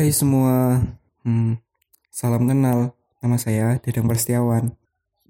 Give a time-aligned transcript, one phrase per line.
[0.00, 0.80] Hai semua,
[1.28, 1.60] hmm,
[2.08, 2.96] salam kenal.
[3.20, 4.72] Nama saya Dedang Prastiawan.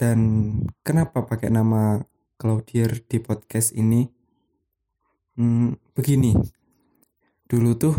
[0.00, 0.18] Dan
[0.80, 2.00] kenapa pakai nama
[2.40, 4.08] Claudier di podcast ini?
[5.36, 6.32] Hmm, begini,
[7.44, 7.92] dulu tuh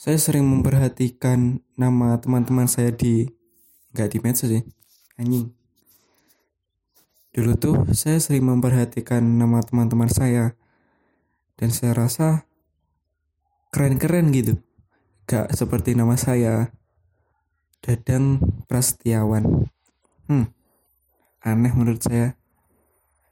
[0.00, 3.28] saya sering memperhatikan nama teman-teman saya di
[3.92, 4.64] nggak di medsos sih,
[5.20, 5.52] anjing.
[7.36, 10.56] Dulu tuh saya sering memperhatikan nama teman-teman saya
[11.60, 12.48] dan saya rasa
[13.68, 14.63] keren-keren gitu.
[15.24, 16.68] Gak seperti nama saya,
[17.80, 19.64] Dadang Prastiawan.
[20.28, 20.52] Hmm,
[21.40, 22.36] aneh menurut saya.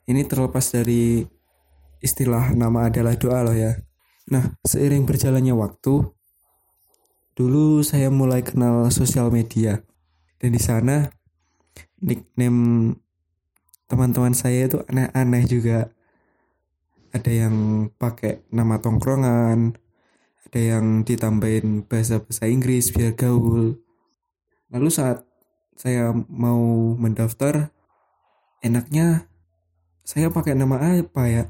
[0.08, 1.20] Ini terlepas dari
[2.00, 3.76] istilah nama adalah doa loh ya.
[4.32, 6.00] Nah, seiring berjalannya waktu,
[7.36, 9.84] dulu saya mulai kenal sosial media.
[10.40, 11.12] Dan di sana
[12.00, 12.96] nickname
[13.84, 15.92] teman-teman saya itu aneh-aneh juga.
[17.12, 19.76] Ada yang pakai nama tongkrongan,
[20.52, 23.80] ada yang ditambahin bahasa-bahasa Inggris biar gaul.
[24.68, 25.24] Lalu saat
[25.80, 27.72] saya mau mendaftar,
[28.60, 29.24] enaknya
[30.04, 31.48] saya pakai nama apa ya?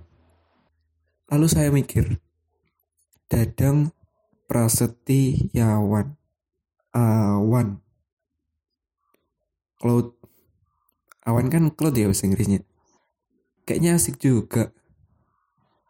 [1.34, 2.22] Lalu saya mikir,
[3.26, 3.90] Dadang
[4.46, 6.14] Prasetyawan
[6.94, 7.82] Awan.
[9.82, 10.14] Cloud.
[11.26, 12.62] Awan kan cloud ya bahasa Inggrisnya.
[13.66, 14.70] Kayaknya asik juga.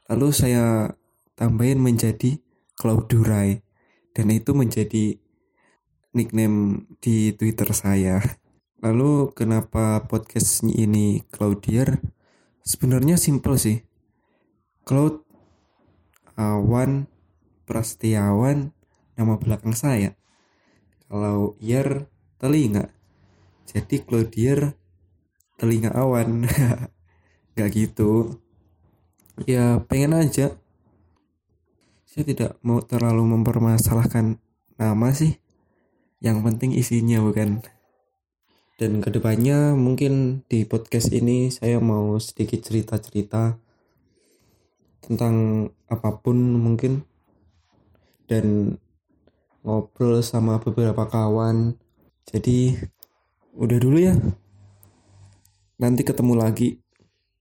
[0.09, 0.97] Lalu saya
[1.37, 2.41] tambahin menjadi
[2.79, 3.59] Cloud Durai
[4.13, 5.17] Dan itu menjadi
[6.13, 8.21] nickname di Twitter saya
[8.83, 12.03] Lalu kenapa podcast ini Claudier?
[12.67, 13.79] Sebenarnya simple sih.
[14.83, 15.23] Cloud
[16.35, 17.07] Awan
[17.63, 18.75] Prastiawan
[19.15, 20.19] nama belakang saya.
[21.07, 22.11] Kalau Ear
[22.43, 22.91] telinga.
[23.71, 24.75] Jadi Claudier
[25.63, 26.51] telinga awan.
[27.55, 28.43] Gak gitu.
[29.47, 30.59] Ya pengen aja.
[32.13, 34.37] Saya tidak mau terlalu mempermasalahkan
[34.77, 35.41] nama sih.
[36.21, 37.65] Yang penting isinya bukan.
[38.77, 43.57] Dan ke depannya mungkin di podcast ini saya mau sedikit cerita-cerita
[45.01, 47.01] tentang apa pun mungkin
[48.29, 48.77] dan
[49.65, 51.81] ngobrol sama beberapa kawan
[52.29, 52.77] jadi
[53.57, 54.15] udah dulu ya
[55.79, 56.82] nanti ketemu lagi